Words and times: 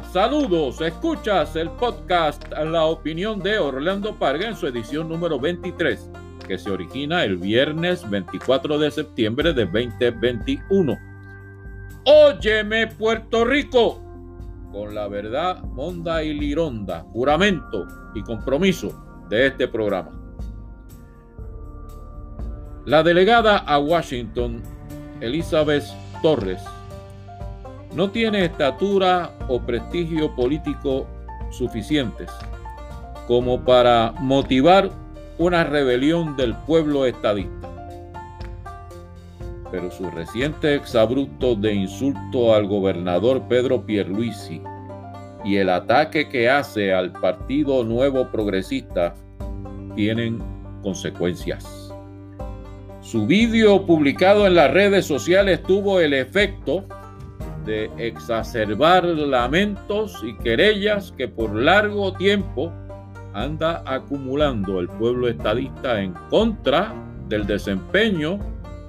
Saludos, 0.00 0.80
escuchas 0.80 1.54
el 1.54 1.68
podcast 1.70 2.50
La 2.50 2.84
opinión 2.86 3.40
de 3.40 3.58
Orlando 3.58 4.14
Parga 4.14 4.48
en 4.48 4.56
su 4.56 4.66
edición 4.66 5.06
número 5.08 5.38
23, 5.38 6.10
que 6.46 6.56
se 6.56 6.70
origina 6.70 7.24
el 7.24 7.36
viernes 7.36 8.08
24 8.08 8.78
de 8.78 8.90
septiembre 8.90 9.52
de 9.52 9.66
2021. 9.66 10.98
Óyeme 12.06 12.86
Puerto 12.86 13.44
Rico, 13.44 14.00
con 14.72 14.94
la 14.94 15.08
verdad 15.08 15.62
monda 15.62 16.22
y 16.22 16.32
lironda, 16.32 17.04
juramento 17.12 17.86
y 18.14 18.22
compromiso 18.22 19.24
de 19.28 19.48
este 19.48 19.68
programa. 19.68 20.10
La 22.86 23.02
delegada 23.02 23.58
a 23.58 23.78
Washington, 23.78 24.62
Elizabeth 25.20 25.84
Torres, 26.22 26.62
no 27.94 28.10
tiene 28.10 28.44
estatura 28.44 29.32
o 29.48 29.60
prestigio 29.60 30.34
político 30.34 31.06
suficientes 31.50 32.30
como 33.26 33.64
para 33.64 34.12
motivar 34.20 34.90
una 35.38 35.64
rebelión 35.64 36.36
del 36.36 36.54
pueblo 36.54 37.06
estadista. 37.06 37.68
Pero 39.70 39.90
su 39.90 40.10
reciente 40.10 40.74
exabrupto 40.74 41.54
de 41.54 41.72
insulto 41.72 42.54
al 42.54 42.66
gobernador 42.66 43.42
Pedro 43.48 43.86
Pierluisi 43.86 44.60
y 45.44 45.56
el 45.56 45.70
ataque 45.70 46.28
que 46.28 46.48
hace 46.48 46.92
al 46.92 47.12
Partido 47.12 47.82
Nuevo 47.84 48.28
Progresista 48.30 49.14
tienen 49.96 50.42
consecuencias. 50.82 51.92
Su 53.00 53.26
vídeo 53.26 53.84
publicado 53.86 54.46
en 54.46 54.54
las 54.54 54.70
redes 54.70 55.06
sociales 55.06 55.62
tuvo 55.62 56.00
el 56.00 56.12
efecto 56.12 56.84
de 57.64 57.90
exacerbar 57.98 59.04
lamentos 59.04 60.22
y 60.24 60.36
querellas 60.38 61.12
que 61.16 61.28
por 61.28 61.54
largo 61.54 62.12
tiempo 62.14 62.72
anda 63.34 63.82
acumulando 63.86 64.80
el 64.80 64.88
pueblo 64.88 65.28
estadista 65.28 66.00
en 66.00 66.12
contra 66.28 66.94
del 67.28 67.46
desempeño 67.46 68.38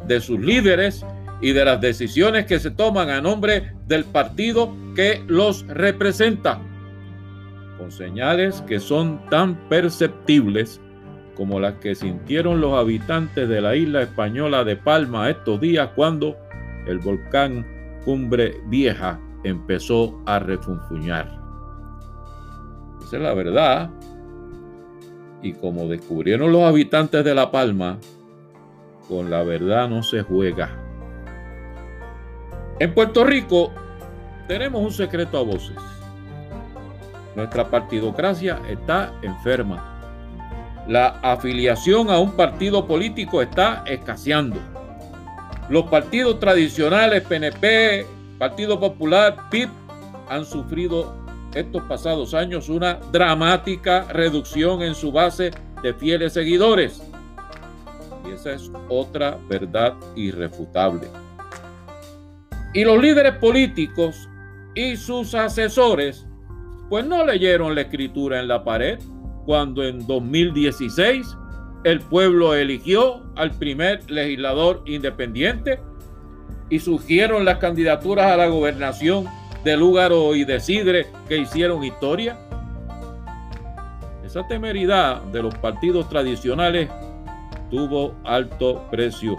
de 0.07 0.19
sus 0.19 0.39
líderes 0.39 1.05
y 1.41 1.51
de 1.51 1.65
las 1.65 1.79
decisiones 1.79 2.45
que 2.45 2.59
se 2.59 2.71
toman 2.71 3.09
a 3.09 3.21
nombre 3.21 3.73
del 3.87 4.05
partido 4.05 4.73
que 4.95 5.23
los 5.27 5.67
representa, 5.67 6.59
con 7.77 7.91
señales 7.91 8.61
que 8.61 8.79
son 8.79 9.29
tan 9.29 9.55
perceptibles 9.69 10.79
como 11.35 11.59
las 11.59 11.75
que 11.75 11.95
sintieron 11.95 12.61
los 12.61 12.73
habitantes 12.77 13.49
de 13.49 13.61
la 13.61 13.75
isla 13.75 14.03
española 14.03 14.63
de 14.63 14.75
Palma 14.75 15.29
estos 15.29 15.59
días 15.59 15.89
cuando 15.95 16.37
el 16.85 16.99
volcán 16.99 17.65
cumbre 18.03 18.61
vieja 18.65 19.19
empezó 19.43 20.21
a 20.25 20.39
refunfuñar. 20.39 21.39
Esa 23.01 23.17
es 23.17 23.21
la 23.21 23.33
verdad. 23.33 23.89
Y 25.41 25.53
como 25.53 25.87
descubrieron 25.87 26.51
los 26.51 26.63
habitantes 26.63 27.23
de 27.25 27.35
La 27.35 27.51
Palma, 27.51 27.99
con 29.07 29.29
la 29.29 29.43
verdad 29.43 29.89
no 29.89 30.03
se 30.03 30.21
juega. 30.21 30.69
En 32.79 32.93
Puerto 32.93 33.23
Rico 33.23 33.71
tenemos 34.47 34.81
un 34.81 34.91
secreto 34.91 35.37
a 35.37 35.43
voces. 35.43 35.77
Nuestra 37.35 37.69
partidocracia 37.69 38.61
está 38.69 39.13
enferma. 39.21 39.89
La 40.87 41.19
afiliación 41.21 42.09
a 42.09 42.19
un 42.19 42.31
partido 42.31 42.85
político 42.87 43.41
está 43.41 43.83
escaseando 43.87 44.72
los 45.69 45.85
partidos 45.85 46.39
tradicionales, 46.39 47.23
PNP, 47.23 48.05
Partido 48.37 48.79
Popular, 48.79 49.49
PIB, 49.49 49.69
han 50.29 50.45
sufrido 50.45 51.13
estos 51.53 51.83
pasados 51.83 52.33
años 52.33 52.69
una 52.69 52.95
dramática 53.11 54.05
reducción 54.09 54.81
en 54.81 54.95
su 54.95 55.11
base 55.11 55.51
de 55.81 55.93
fieles 55.93 56.33
seguidores. 56.33 57.01
Y 58.27 58.31
esa 58.31 58.53
es 58.53 58.71
otra 58.89 59.37
verdad 59.47 59.93
irrefutable. 60.15 61.07
Y 62.73 62.83
los 62.83 62.99
líderes 62.99 63.35
políticos 63.35 64.27
y 64.73 64.97
sus 64.97 65.35
asesores, 65.35 66.25
pues 66.89 67.05
no 67.05 67.25
leyeron 67.25 67.75
la 67.75 67.81
escritura 67.81 68.39
en 68.39 68.47
la 68.47 68.63
pared 68.63 68.99
cuando 69.45 69.83
en 69.83 70.05
2016 70.07 71.37
el 71.83 71.99
pueblo 71.99 72.55
eligió 72.55 73.21
al 73.35 73.51
primer 73.51 74.09
legislador 74.09 74.81
independiente 74.85 75.79
y 76.69 76.79
surgieron 76.79 77.45
las 77.45 77.57
candidaturas 77.57 78.31
a 78.31 78.37
la 78.37 78.47
gobernación 78.47 79.25
de 79.63 79.77
Lúgaro 79.77 80.35
y 80.35 80.45
de 80.45 80.59
Sidre 80.59 81.07
que 81.27 81.37
hicieron 81.37 81.83
historia. 81.83 82.37
Esa 84.25 84.47
temeridad 84.47 85.21
de 85.23 85.43
los 85.43 85.53
partidos 85.55 86.09
tradicionales 86.09 86.89
tuvo 87.69 88.15
alto 88.23 88.87
precio. 88.89 89.37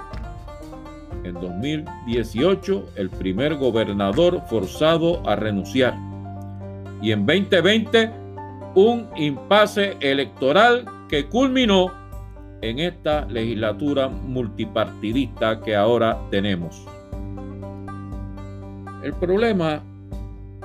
En 1.25 1.35
2018, 1.35 2.91
el 2.97 3.09
primer 3.09 3.57
gobernador 3.57 4.43
forzado 4.49 5.27
a 5.27 5.37
renunciar. 5.37 5.95
Y 7.01 7.13
en 7.13 7.25
2020, 7.27 8.11
un 8.75 9.09
impasse 9.17 9.97
electoral 10.01 10.85
que 11.09 11.27
culminó 11.27 12.04
en 12.65 12.79
esta 12.79 13.27
legislatura 13.27 14.09
multipartidista 14.09 15.61
que 15.61 15.77
ahora 15.77 16.19
tenemos. 16.31 16.87
El 19.03 19.13
problema 19.13 19.83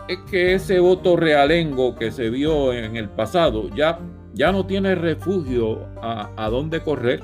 es 0.07 0.17
que 0.31 0.53
ese 0.53 0.79
voto 0.79 1.17
realengo 1.17 1.95
que 1.95 2.11
se 2.11 2.29
vio 2.29 2.71
en 2.71 2.95
el 2.95 3.09
pasado 3.09 3.69
ya, 3.75 3.99
ya 4.33 4.51
no 4.53 4.65
tiene 4.65 4.95
refugio 4.95 5.79
a, 6.01 6.29
a 6.37 6.49
dónde 6.49 6.79
correr. 6.79 7.21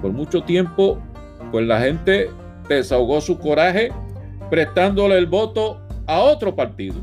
Por 0.00 0.12
mucho 0.12 0.44
tiempo, 0.44 0.98
pues 1.50 1.66
la 1.66 1.80
gente 1.80 2.30
desahogó 2.68 3.20
su 3.20 3.38
coraje 3.38 3.90
prestándole 4.50 5.18
el 5.18 5.26
voto 5.26 5.80
a 6.06 6.20
otro 6.20 6.54
partido, 6.54 6.96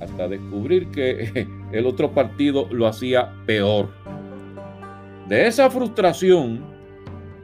hasta 0.00 0.28
descubrir 0.28 0.88
que 0.90 1.48
el 1.72 1.86
otro 1.86 2.12
partido 2.12 2.68
lo 2.70 2.86
hacía 2.86 3.32
peor. 3.44 3.88
De 5.28 5.46
esa 5.46 5.68
frustración 5.68 6.64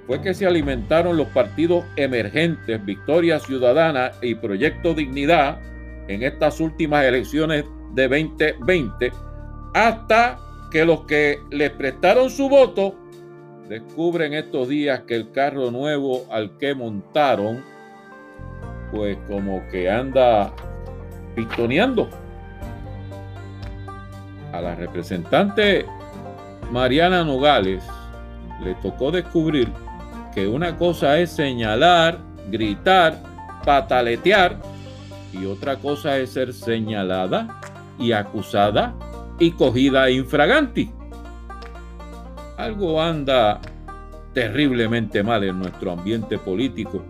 fue 0.06 0.22
que 0.22 0.32
se 0.32 0.46
alimentaron 0.46 1.18
los 1.18 1.28
partidos 1.28 1.84
emergentes 1.96 2.82
Victoria 2.82 3.38
Ciudadana 3.38 4.12
y 4.22 4.34
Proyecto 4.34 4.94
Dignidad 4.94 5.60
en 6.08 6.22
estas 6.22 6.60
últimas 6.60 7.04
elecciones 7.04 7.64
de 7.92 8.08
2020, 8.08 9.12
hasta 9.74 10.38
que 10.70 10.84
los 10.86 11.04
que 11.04 11.38
les 11.50 11.70
prestaron 11.70 12.30
su 12.30 12.48
voto 12.48 12.94
descubren 13.68 14.32
estos 14.32 14.68
días 14.68 15.02
que 15.02 15.16
el 15.16 15.30
carro 15.30 15.70
nuevo 15.70 16.26
al 16.30 16.56
que 16.56 16.74
montaron, 16.74 17.62
pues 18.92 19.18
como 19.28 19.62
que 19.70 19.90
anda 19.90 20.52
pistoneando. 21.34 22.08
A 24.52 24.60
la 24.60 24.74
representante 24.74 25.84
Mariana 26.70 27.24
Nogales 27.24 27.84
le 28.62 28.74
tocó 28.76 29.10
descubrir 29.10 29.68
que 30.34 30.46
una 30.48 30.76
cosa 30.76 31.18
es 31.18 31.30
señalar, 31.30 32.18
gritar, 32.50 33.22
pataletear 33.64 34.60
y 35.32 35.46
otra 35.46 35.76
cosa 35.76 36.18
es 36.18 36.32
ser 36.32 36.52
señalada 36.52 37.60
y 37.98 38.12
acusada 38.12 38.94
y 39.38 39.52
cogida 39.52 40.10
infraganti. 40.10 40.90
Algo 42.56 43.00
anda 43.00 43.60
terriblemente 44.32 45.22
mal 45.22 45.44
en 45.44 45.58
nuestro 45.58 45.92
ambiente 45.92 46.38
político 46.38 47.04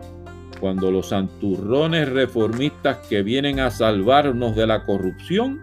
cuando 0.60 0.90
los 0.90 1.08
santurrones 1.08 2.08
reformistas 2.08 2.98
que 3.08 3.22
vienen 3.22 3.60
a 3.60 3.70
salvarnos 3.70 4.54
de 4.56 4.66
la 4.66 4.84
corrupción 4.84 5.60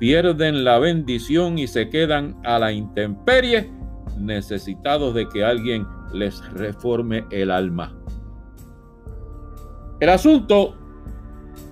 pierden 0.00 0.64
la 0.64 0.78
bendición 0.78 1.58
y 1.58 1.66
se 1.66 1.90
quedan 1.90 2.40
a 2.42 2.58
la 2.58 2.72
intemperie, 2.72 3.70
necesitados 4.18 5.14
de 5.14 5.28
que 5.28 5.44
alguien 5.44 5.86
les 6.14 6.42
reforme 6.54 7.26
el 7.30 7.50
alma. 7.50 7.94
El 10.00 10.08
asunto 10.08 10.74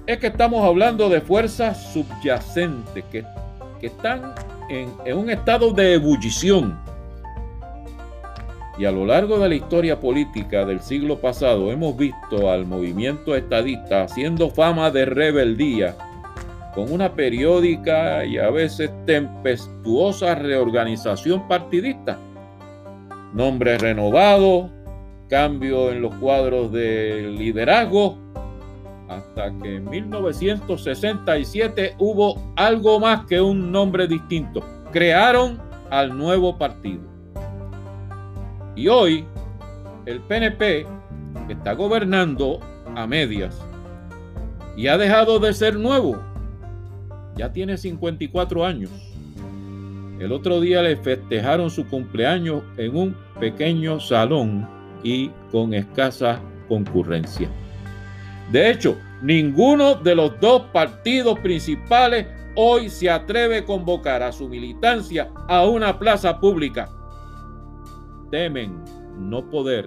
es 0.06 0.18
que 0.18 0.26
estamos 0.26 0.62
hablando 0.62 1.08
de 1.08 1.22
fuerzas 1.22 1.92
subyacentes 1.94 3.02
que, 3.06 3.24
que 3.80 3.86
están 3.86 4.34
en, 4.68 4.92
en 5.06 5.16
un 5.16 5.30
estado 5.30 5.72
de 5.72 5.94
ebullición. 5.94 6.78
Y 8.78 8.84
a 8.84 8.92
lo 8.92 9.06
largo 9.06 9.38
de 9.38 9.48
la 9.48 9.54
historia 9.54 9.98
política 9.98 10.66
del 10.66 10.80
siglo 10.80 11.18
pasado 11.18 11.72
hemos 11.72 11.96
visto 11.96 12.50
al 12.50 12.66
movimiento 12.66 13.34
estadista 13.34 14.02
haciendo 14.02 14.50
fama 14.50 14.90
de 14.90 15.06
rebeldía 15.06 15.96
con 16.74 16.92
una 16.92 17.14
periódica 17.14 18.24
y 18.24 18.38
a 18.38 18.50
veces 18.50 18.90
tempestuosa 19.06 20.34
reorganización 20.34 21.48
partidista. 21.48 22.18
Nombre 23.32 23.78
renovado, 23.78 24.70
cambio 25.28 25.90
en 25.90 26.02
los 26.02 26.14
cuadros 26.16 26.72
de 26.72 27.34
liderazgo 27.36 28.18
hasta 29.08 29.50
que 29.62 29.76
en 29.76 29.88
1967 29.88 31.94
hubo 31.98 32.52
algo 32.56 33.00
más 33.00 33.24
que 33.26 33.40
un 33.40 33.72
nombre 33.72 34.06
distinto. 34.06 34.62
Crearon 34.92 35.58
al 35.90 36.16
nuevo 36.16 36.58
partido. 36.58 37.02
Y 38.76 38.88
hoy 38.88 39.24
el 40.06 40.20
PNP 40.20 40.86
está 41.48 41.72
gobernando 41.72 42.60
a 42.94 43.06
medias 43.06 43.58
y 44.76 44.86
ha 44.86 44.98
dejado 44.98 45.38
de 45.38 45.52
ser 45.52 45.76
nuevo. 45.76 46.22
Ya 47.38 47.52
tiene 47.52 47.78
54 47.78 48.66
años. 48.66 48.90
El 50.18 50.32
otro 50.32 50.60
día 50.60 50.82
le 50.82 50.96
festejaron 50.96 51.70
su 51.70 51.86
cumpleaños 51.86 52.64
en 52.76 52.96
un 52.96 53.16
pequeño 53.38 54.00
salón 54.00 54.68
y 55.04 55.30
con 55.52 55.72
escasa 55.72 56.40
concurrencia. 56.68 57.48
De 58.50 58.70
hecho, 58.70 58.98
ninguno 59.22 59.94
de 59.94 60.16
los 60.16 60.40
dos 60.40 60.62
partidos 60.72 61.38
principales 61.38 62.26
hoy 62.56 62.90
se 62.90 63.08
atreve 63.08 63.58
a 63.58 63.64
convocar 63.64 64.20
a 64.24 64.32
su 64.32 64.48
militancia 64.48 65.30
a 65.46 65.64
una 65.64 65.96
plaza 65.96 66.40
pública. 66.40 66.88
Temen 68.32 68.82
no 69.16 69.48
poder, 69.48 69.86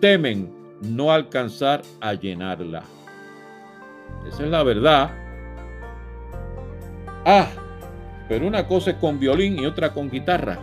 temen 0.00 0.52
no 0.82 1.12
alcanzar 1.12 1.82
a 2.00 2.14
llenarla. 2.14 2.82
Esa 4.26 4.42
es 4.42 4.50
la 4.50 4.64
verdad. 4.64 5.23
Ah, 7.24 7.48
pero 8.28 8.46
una 8.46 8.66
cosa 8.66 8.92
es 8.92 8.96
con 8.96 9.18
violín 9.18 9.58
y 9.58 9.66
otra 9.66 9.92
con 9.92 10.10
guitarra. 10.10 10.58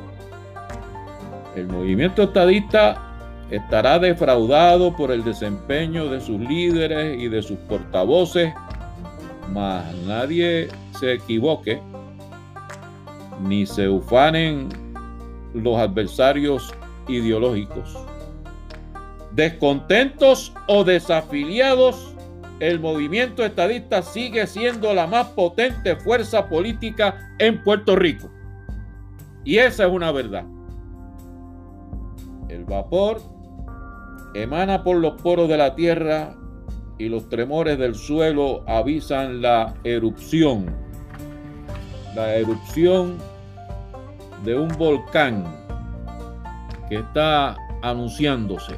El 1.56 1.68
movimiento 1.68 2.24
estadista 2.24 3.12
estará 3.50 4.00
defraudado 4.00 4.96
por 4.96 5.12
el 5.12 5.24
desempeño 5.24 6.08
de 6.08 6.22
sus 6.22 6.40
líderes 6.40 7.20
y 7.20 7.28
de 7.28 7.42
sus 7.42 7.58
portavoces, 7.60 8.54
mas 9.52 9.94
nadie 10.06 10.70
se 10.98 11.14
equivoque 11.14 11.82
ni 13.44 13.66
se 13.66 13.90
ufanen 13.90 14.70
los 15.54 15.78
adversarios 15.78 16.74
ideológicos. 17.08 17.98
Descontentos 19.34 20.54
o 20.68 20.84
desafiliados, 20.84 22.11
el 22.62 22.80
movimiento 22.80 23.44
estadista 23.44 24.04
sigue 24.04 24.46
siendo 24.46 24.94
la 24.94 25.08
más 25.08 25.30
potente 25.30 25.96
fuerza 25.96 26.48
política 26.48 27.34
en 27.40 27.64
Puerto 27.64 27.96
Rico. 27.96 28.30
Y 29.44 29.58
esa 29.58 29.88
es 29.88 29.92
una 29.92 30.12
verdad. 30.12 30.46
El 32.50 32.66
vapor 32.66 33.20
emana 34.36 34.84
por 34.84 34.98
los 34.98 35.20
poros 35.24 35.50
de 35.50 35.58
la 35.58 35.74
tierra 35.74 36.36
y 37.00 37.10
los 37.10 37.28
tremores 37.30 37.80
del 37.80 37.96
suelo 37.96 38.64
avisan 38.68 39.42
la 39.42 39.74
erupción. 39.84 40.68
La 42.14 42.36
erupción 42.36 43.18
de 44.44 44.56
un 44.56 44.68
volcán 44.78 45.46
que 46.90 46.98
está 46.98 47.58
anunciándose. 47.82 48.76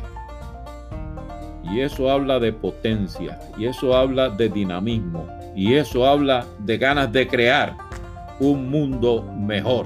Y 1.63 1.80
eso 1.80 2.12
habla 2.12 2.39
de 2.39 2.51
potencia, 2.51 3.39
y 3.57 3.65
eso 3.65 3.95
habla 3.95 4.30
de 4.30 4.50
dinamismo, 4.50 5.27
y 5.56 5.75
eso 5.75 6.06
habla 6.06 6.45
de 6.60 6.77
ganas 6.77 7.12
de 7.12 7.27
crear 7.27 7.75
un 8.39 8.69
mundo 8.69 9.24
mejor. 9.38 9.86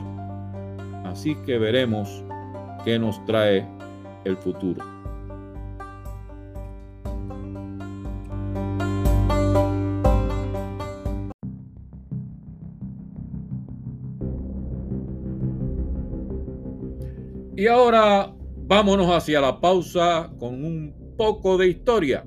Así 1.05 1.35
que 1.45 1.57
veremos 1.57 2.23
qué 2.83 2.97
nos 2.97 3.23
trae 3.25 3.65
el 4.25 4.37
futuro. 4.37 4.83
Y 17.55 17.65
ahora 17.65 18.31
vámonos 18.55 19.07
hacia 19.07 19.41
la 19.41 19.59
pausa 19.59 20.29
con 20.37 20.63
un 20.63 21.06
poco 21.17 21.57
de 21.57 21.67
historia. 21.67 22.25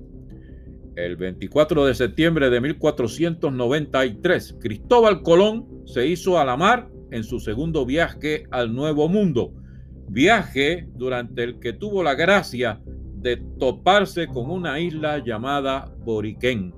El 0.96 1.16
24 1.16 1.86
de 1.86 1.94
septiembre 1.94 2.50
de 2.50 2.60
1493, 2.60 4.56
Cristóbal 4.60 5.22
Colón 5.22 5.66
se 5.86 6.06
hizo 6.06 6.38
a 6.38 6.44
la 6.44 6.56
mar 6.56 6.90
en 7.10 7.24
su 7.24 7.40
segundo 7.40 7.86
viaje 7.86 8.44
al 8.50 8.74
Nuevo 8.74 9.08
Mundo, 9.08 9.54
viaje 10.08 10.88
durante 10.94 11.44
el 11.44 11.58
que 11.60 11.72
tuvo 11.72 12.02
la 12.02 12.14
gracia 12.14 12.80
de 13.14 13.36
toparse 13.58 14.26
con 14.26 14.50
una 14.50 14.80
isla 14.80 15.22
llamada 15.24 15.90
Boriquén. 16.04 16.74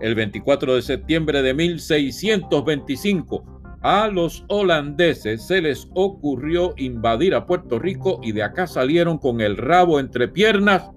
El 0.00 0.14
24 0.14 0.74
de 0.74 0.82
septiembre 0.82 1.42
de 1.42 1.54
1625, 1.54 3.44
a 3.82 4.08
los 4.08 4.44
holandeses 4.48 5.46
se 5.46 5.62
les 5.62 5.88
ocurrió 5.94 6.74
invadir 6.76 7.34
a 7.34 7.46
Puerto 7.46 7.78
Rico 7.78 8.20
y 8.22 8.32
de 8.32 8.42
acá 8.42 8.66
salieron 8.66 9.16
con 9.18 9.40
el 9.40 9.56
rabo 9.56 9.98
entre 10.00 10.28
piernas, 10.28 10.90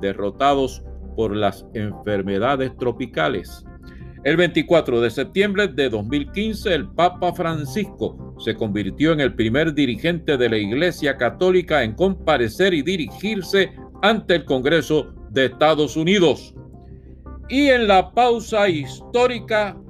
derrotados 0.00 0.82
por 1.16 1.34
las 1.34 1.66
enfermedades 1.74 2.76
tropicales. 2.76 3.64
El 4.22 4.36
24 4.36 5.00
de 5.00 5.10
septiembre 5.10 5.68
de 5.68 5.88
2015, 5.88 6.74
el 6.74 6.88
Papa 6.90 7.32
Francisco 7.32 8.34
se 8.38 8.54
convirtió 8.54 9.12
en 9.12 9.20
el 9.20 9.34
primer 9.34 9.72
dirigente 9.72 10.36
de 10.36 10.50
la 10.50 10.58
Iglesia 10.58 11.16
Católica 11.16 11.82
en 11.82 11.94
comparecer 11.94 12.74
y 12.74 12.82
dirigirse 12.82 13.72
ante 14.02 14.36
el 14.36 14.44
Congreso 14.44 15.14
de 15.30 15.46
Estados 15.46 15.96
Unidos. 15.96 16.54
Y 17.48 17.68
en 17.68 17.88
la 17.88 18.12
pausa 18.12 18.68
histórica 18.68 19.80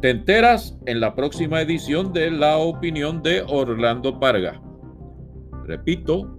te 0.00 0.10
enteras 0.10 0.78
en 0.86 1.00
la 1.00 1.14
próxima 1.14 1.60
edición 1.60 2.12
de 2.12 2.30
La 2.30 2.56
Opinión 2.58 3.22
de 3.22 3.42
Orlando 3.48 4.20
Parga. 4.20 4.62
Repito, 5.64 6.38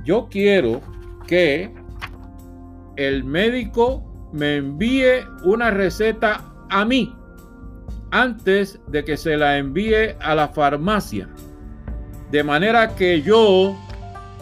yo 0.04 0.28
quiero 0.30 0.80
que 1.26 1.74
el 2.98 3.24
médico 3.24 4.04
me 4.32 4.58
envíe 4.58 5.26
una 5.44 5.72
receta 5.72 6.46
a 6.70 6.86
mí 6.86 7.16
antes 8.12 8.80
de 8.90 9.04
que 9.04 9.18
se 9.18 9.38
la 9.38 9.58
envíe 9.58 10.16
a 10.22 10.36
la 10.36 10.50
farmacia. 10.50 11.28
De 12.30 12.44
manera 12.44 12.96
que 12.96 13.24
yo 13.24 13.76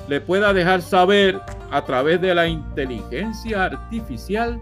le 0.10 0.20
pueda 0.20 0.52
dejar 0.52 0.82
saber 0.82 1.40
a 1.74 1.84
través 1.84 2.22
de 2.22 2.36
la 2.36 2.48
inteligencia 2.48 3.66
artificial 3.66 4.62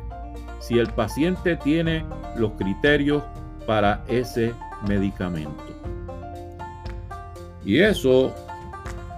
si 0.59 0.79
el 0.79 0.87
paciente 0.87 1.57
tiene 1.57 2.05
los 2.37 2.53
criterios 2.53 3.23
para 3.67 4.03
ese 4.07 4.53
medicamento. 4.87 5.63
Y 7.65 7.79
eso, 7.79 8.33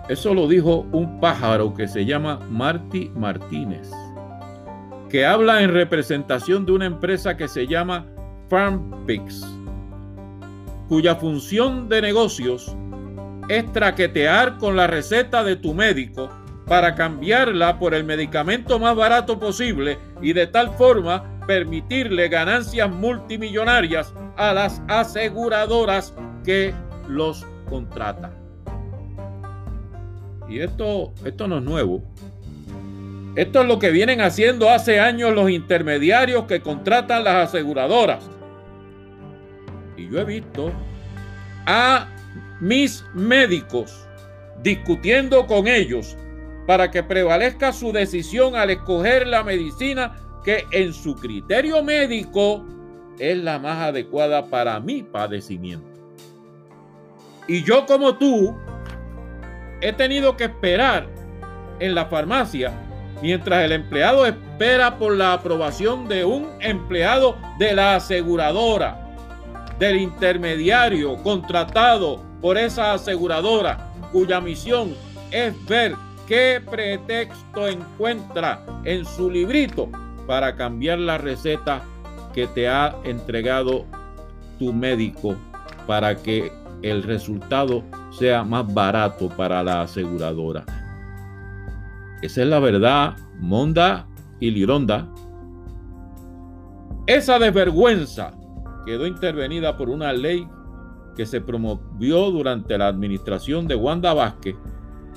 eso 0.09 0.33
lo 0.33 0.47
dijo 0.47 0.87
un 0.91 1.19
pájaro 1.19 1.73
que 1.73 1.87
se 1.87 2.03
llama 2.03 2.39
Marty 2.49 3.11
Martínez 3.15 3.91
que 5.13 5.27
habla 5.27 5.61
en 5.61 5.71
representación 5.71 6.65
de 6.65 6.71
una 6.71 6.87
empresa 6.87 7.37
que 7.37 7.47
se 7.47 7.67
llama 7.67 8.07
FarmPix, 8.49 9.45
cuya 10.89 11.15
función 11.17 11.87
de 11.87 12.01
negocios 12.01 12.75
es 13.47 13.71
traquetear 13.71 14.57
con 14.57 14.75
la 14.75 14.87
receta 14.87 15.43
de 15.43 15.55
tu 15.55 15.75
médico 15.75 16.31
para 16.67 16.95
cambiarla 16.95 17.77
por 17.79 17.93
el 17.93 18.03
medicamento 18.03 18.79
más 18.79 18.95
barato 18.95 19.39
posible 19.39 19.97
y 20.21 20.33
de 20.33 20.47
tal 20.47 20.71
forma 20.71 21.41
permitirle 21.45 22.29
ganancias 22.29 22.89
multimillonarias 22.89 24.13
a 24.37 24.53
las 24.53 24.81
aseguradoras 24.87 26.13
que 26.43 26.73
los 27.07 27.45
contratan. 27.69 28.31
Y 30.47 30.59
esto, 30.59 31.13
esto 31.25 31.47
no 31.47 31.57
es 31.57 31.63
nuevo. 31.63 32.03
Esto 33.35 33.61
es 33.61 33.67
lo 33.67 33.79
que 33.79 33.89
vienen 33.89 34.21
haciendo 34.21 34.69
hace 34.69 34.99
años 34.99 35.33
los 35.33 35.49
intermediarios 35.49 36.45
que 36.45 36.61
contratan 36.61 37.23
las 37.23 37.49
aseguradoras. 37.49 38.23
Y 39.97 40.09
yo 40.09 40.19
he 40.19 40.25
visto 40.25 40.71
a 41.65 42.07
mis 42.59 43.03
médicos 43.13 44.07
discutiendo 44.61 45.47
con 45.47 45.67
ellos 45.67 46.15
para 46.65 46.91
que 46.91 47.03
prevalezca 47.03 47.73
su 47.73 47.91
decisión 47.91 48.55
al 48.55 48.69
escoger 48.69 49.27
la 49.27 49.43
medicina 49.43 50.15
que 50.43 50.65
en 50.71 50.93
su 50.93 51.15
criterio 51.15 51.83
médico 51.83 52.63
es 53.19 53.37
la 53.37 53.59
más 53.59 53.77
adecuada 53.79 54.45
para 54.45 54.79
mi 54.79 55.03
padecimiento. 55.03 55.87
Y 57.47 57.63
yo 57.63 57.85
como 57.85 58.15
tú 58.15 58.55
he 59.81 59.91
tenido 59.93 60.37
que 60.37 60.45
esperar 60.45 61.07
en 61.79 61.93
la 61.93 62.05
farmacia 62.05 62.71
mientras 63.21 63.63
el 63.63 63.73
empleado 63.73 64.25
espera 64.25 64.97
por 64.97 65.15
la 65.15 65.33
aprobación 65.33 66.07
de 66.07 66.25
un 66.25 66.49
empleado 66.59 67.37
de 67.57 67.73
la 67.73 67.95
aseguradora, 67.95 68.99
del 69.79 69.97
intermediario 69.97 71.21
contratado 71.23 72.21
por 72.41 72.57
esa 72.57 72.93
aseguradora, 72.93 73.91
cuya 74.11 74.39
misión 74.39 74.93
es 75.31 75.53
ver 75.65 75.95
qué 76.27 76.61
pretexto 76.69 77.67
encuentra 77.67 78.63
en 78.83 79.05
su 79.05 79.29
librito 79.29 79.89
para 80.27 80.55
cambiar 80.55 80.99
la 80.99 81.17
receta 81.17 81.83
que 82.33 82.47
te 82.47 82.67
ha 82.67 82.95
entregado 83.03 83.85
tu 84.59 84.73
médico 84.73 85.35
para 85.87 86.15
que 86.15 86.51
el 86.81 87.03
resultado 87.03 87.83
sea 88.11 88.43
más 88.43 88.71
barato 88.73 89.29
para 89.29 89.63
la 89.63 89.81
aseguradora. 89.81 90.65
Esa 92.21 92.41
es 92.41 92.47
la 92.47 92.59
verdad, 92.59 93.17
Monda 93.39 94.07
y 94.39 94.51
Lironda. 94.51 95.09
Esa 97.05 97.37
desvergüenza 97.37 98.31
quedó 98.85 99.07
intervenida 99.07 99.77
por 99.77 99.89
una 99.89 100.13
ley 100.13 100.47
que 101.15 101.25
se 101.25 101.41
promovió 101.41 102.31
durante 102.31 102.77
la 102.77 102.87
administración 102.87 103.67
de 103.67 103.75
Wanda 103.75 104.13
Vázquez, 104.13 104.55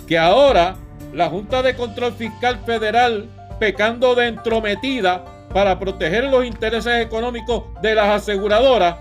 que 0.06 0.18
ahora 0.18 0.76
la 1.12 1.28
Junta 1.28 1.62
de 1.62 1.74
Control 1.74 2.12
Fiscal 2.12 2.58
Federal, 2.66 3.28
pecando 3.58 4.14
de 4.14 4.28
entrometida 4.28 5.24
para 5.52 5.78
proteger 5.78 6.24
los 6.24 6.44
intereses 6.44 7.04
económicos 7.04 7.64
de 7.80 7.94
las 7.94 8.22
aseguradoras, 8.22 8.96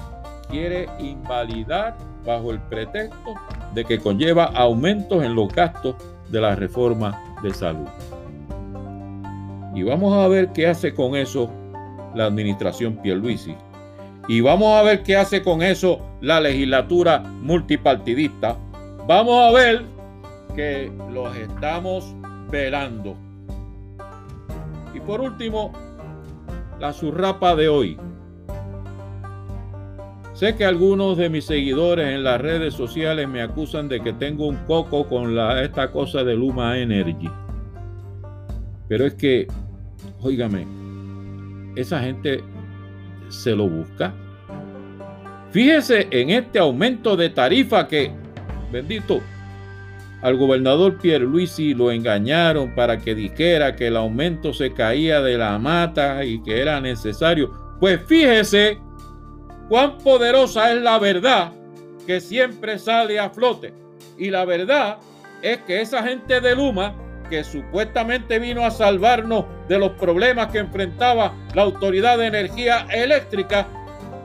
quiere 0.50 0.88
invalidar 1.00 1.98
bajo 2.25 2.52
el 2.52 2.60
pretexto 2.60 3.36
de 3.74 3.84
que 3.84 4.00
conlleva 4.00 4.46
aumentos 4.46 5.24
en 5.24 5.36
los 5.36 5.54
gastos 5.54 5.96
de 6.30 6.42
la 6.42 6.56
reforma 6.56 7.22
de 7.44 7.54
salud. 7.54 7.88
Y 9.74 9.84
vamos 9.84 10.14
a 10.14 10.28
ver 10.28 10.54
qué 10.54 10.68
hace 10.68 10.94
con 10.94 11.16
eso 11.16 11.50
la 12.16 12.25
administración 12.25 12.96
Pierluisi. 13.02 13.56
Y 14.28 14.42
vamos 14.42 14.74
a 14.80 14.82
ver 14.82 15.04
qué 15.04 15.18
hace 15.18 15.44
con 15.44 15.62
eso 15.62 16.00
la 16.22 16.40
legislatura 16.40 17.20
multipartidista. 17.20 18.58
Vamos 19.06 19.44
a 19.44 19.52
ver 19.52 19.84
que 20.56 20.92
los 21.12 21.36
estamos 21.36 22.16
velando. 22.50 23.16
Y 24.94 25.00
por 25.00 25.22
último, 25.22 25.74
la 26.80 26.94
surrapa 26.94 27.56
de 27.56 27.68
hoy. 27.68 27.98
Sé 30.34 30.56
que 30.56 30.66
algunos 30.66 31.18
de 31.18 31.30
mis 31.30 31.46
seguidores 31.46 32.08
en 32.10 32.24
las 32.24 32.42
redes 32.42 32.74
sociales 32.74 33.28
me 33.28 33.42
acusan 33.42 33.88
de 33.88 34.02
que 34.02 34.14
tengo 34.14 34.48
un 34.48 34.58
coco 34.66 35.08
con 35.08 35.36
la, 35.36 35.64
esta 35.64 35.92
cosa 35.92 36.24
de 36.24 36.36
Luma 36.36 36.78
Energy. 36.78 37.30
Pero 38.90 39.06
es 39.06 39.14
que, 39.14 39.48
óigame, 40.22 40.68
esa 41.76 42.02
gente 42.02 42.44
se 43.30 43.56
lo 43.56 43.68
busca. 43.68 44.14
Fíjese 45.52 46.08
en 46.12 46.32
este 46.32 46.60
aumento 46.60 47.16
de 47.16 47.30
tarifa 47.30 47.88
que, 47.88 48.12
bendito, 48.74 49.22
al 50.25 50.38
gobernador 50.38 50.98
Pierluisi 50.98 51.75
lo 51.75 51.91
engañaron 51.91 52.74
para 52.74 52.98
que 52.98 53.13
dijera 53.13 53.75
que 53.75 53.86
el 53.86 53.96
aumento 53.96 54.55
se 54.55 54.74
caía 54.74 55.22
de 55.22 55.38
la 55.38 55.60
mata 55.60 56.25
y 56.25 56.41
que 56.41 56.60
era 56.60 56.82
necesario. 56.82 57.51
Pues 57.79 58.01
fíjese 58.08 58.79
cuán 59.70 60.00
poderosa 60.00 60.74
es 60.74 60.82
la 60.82 60.98
verdad 60.98 61.51
que 62.08 62.20
siempre 62.20 62.79
sale 62.79 63.20
a 63.20 63.29
flote. 63.29 63.72
Y 64.17 64.32
la 64.32 64.46
verdad 64.46 64.98
es 65.44 65.60
que 65.60 65.82
esa 65.82 66.01
gente 66.01 66.41
de 66.41 66.55
Luma, 66.55 66.96
que 67.29 67.44
supuestamente 67.44 68.39
vino 68.39 68.65
a 68.65 68.72
salvarnos 68.72 69.46
de 69.70 69.77
los 69.77 69.91
problemas 69.91 70.48
que 70.48 70.58
enfrentaba 70.58 71.36
la 71.53 71.62
Autoridad 71.62 72.17
de 72.17 72.25
Energía 72.25 72.88
Eléctrica, 72.91 73.67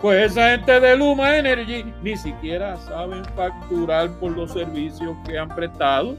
pues 0.01 0.33
esa 0.33 0.53
gente 0.53 0.81
de 0.81 0.97
Luma 0.97 1.37
Energy 1.37 1.85
ni 2.03 2.17
siquiera 2.17 2.77
saben 2.79 3.25
facturar 3.37 4.11
por 4.19 4.33
los 4.33 4.53
servicios 4.53 5.15
que 5.27 5.39
han 5.39 5.49
prestado. 5.49 6.17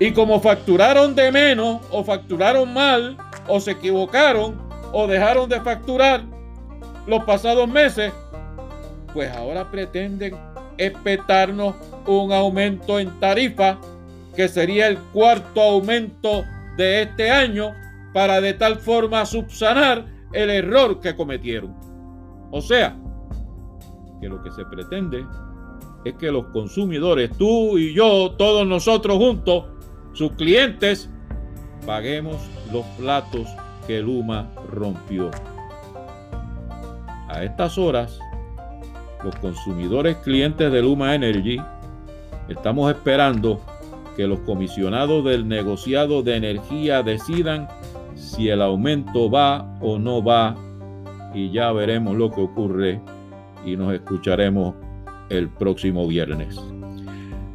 Y 0.00 0.12
como 0.12 0.40
facturaron 0.40 1.14
de 1.14 1.30
menos, 1.30 1.82
o 1.90 2.02
facturaron 2.02 2.72
mal, 2.72 3.16
o 3.46 3.60
se 3.60 3.72
equivocaron, 3.72 4.56
o 4.92 5.06
dejaron 5.06 5.48
de 5.48 5.60
facturar, 5.60 6.22
los 7.06 7.24
pasados 7.24 7.68
meses, 7.68 8.12
pues 9.12 9.30
ahora 9.34 9.70
pretenden 9.70 10.36
espetarnos 10.76 11.74
un 12.06 12.32
aumento 12.32 13.00
en 13.00 13.10
tarifa, 13.20 13.78
que 14.36 14.48
sería 14.48 14.86
el 14.86 14.98
cuarto 14.98 15.60
aumento 15.60 16.44
de 16.76 17.02
este 17.02 17.30
año, 17.30 17.74
para 18.14 18.40
de 18.40 18.54
tal 18.54 18.76
forma 18.76 19.26
subsanar 19.26 20.06
el 20.32 20.50
error 20.50 21.00
que 21.00 21.14
cometieron. 21.14 21.77
O 22.50 22.60
sea, 22.60 22.96
que 24.20 24.28
lo 24.28 24.42
que 24.42 24.50
se 24.50 24.64
pretende 24.64 25.24
es 26.04 26.14
que 26.14 26.30
los 26.30 26.46
consumidores, 26.46 27.30
tú 27.36 27.78
y 27.78 27.92
yo, 27.92 28.32
todos 28.36 28.66
nosotros 28.66 29.18
juntos, 29.18 29.64
sus 30.12 30.32
clientes, 30.32 31.10
paguemos 31.86 32.36
los 32.72 32.84
platos 32.98 33.46
que 33.86 34.00
Luma 34.00 34.48
rompió. 34.70 35.30
A 37.28 37.44
estas 37.44 37.76
horas, 37.76 38.18
los 39.22 39.34
consumidores 39.36 40.16
clientes 40.18 40.70
de 40.72 40.82
Luma 40.82 41.14
Energy 41.14 41.60
estamos 42.48 42.90
esperando 42.90 43.60
que 44.16 44.26
los 44.26 44.40
comisionados 44.40 45.24
del 45.24 45.46
negociado 45.46 46.22
de 46.22 46.36
energía 46.36 47.02
decidan 47.02 47.68
si 48.14 48.48
el 48.48 48.62
aumento 48.62 49.30
va 49.30 49.76
o 49.80 49.98
no 49.98 50.22
va 50.22 50.56
y 51.38 51.52
ya 51.52 51.70
veremos 51.70 52.16
lo 52.16 52.30
que 52.32 52.40
ocurre 52.40 53.00
y 53.64 53.76
nos 53.76 53.94
escucharemos 53.94 54.74
el 55.28 55.48
próximo 55.48 56.06
viernes. 56.08 56.60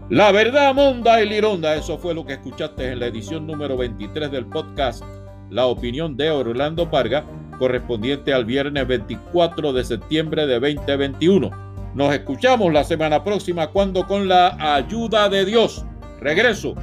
La 0.09 0.31
verdad, 0.31 0.73
Monda 0.73 1.21
y 1.21 1.27
Lironda, 1.27 1.75
eso 1.75 1.97
fue 1.97 2.13
lo 2.13 2.25
que 2.25 2.33
escuchaste 2.33 2.91
en 2.91 2.99
la 2.99 3.07
edición 3.07 3.45
número 3.45 3.75
23 3.75 4.31
del 4.31 4.45
podcast 4.45 5.03
La 5.49 5.65
opinión 5.65 6.15
de 6.15 6.31
Orlando 6.31 6.89
Parga, 6.89 7.25
correspondiente 7.59 8.33
al 8.33 8.45
viernes 8.45 8.87
24 8.87 9.73
de 9.73 9.83
septiembre 9.83 10.47
de 10.47 10.59
2021. 10.59 11.51
Nos 11.93 12.13
escuchamos 12.13 12.71
la 12.71 12.85
semana 12.85 13.23
próxima 13.23 13.67
cuando 13.67 14.07
con 14.07 14.29
la 14.29 14.75
ayuda 14.75 15.27
de 15.27 15.45
Dios 15.45 15.85
regreso 16.21 16.75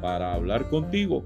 para 0.00 0.34
hablar 0.34 0.68
contigo 0.70 1.24